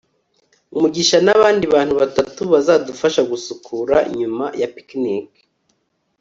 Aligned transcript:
mugisha 0.81 1.17
nabandi 1.25 1.65
bantu 1.75 1.93
batatu 2.01 2.41
bazadufasha 2.53 3.21
gusukura 3.31 3.95
nyuma 4.19 4.45
ya 4.61 4.67
picnic 4.75 5.27